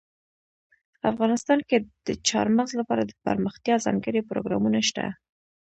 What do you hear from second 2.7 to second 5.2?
لپاره دپرمختیا ځانګړي پروګرامونه شته.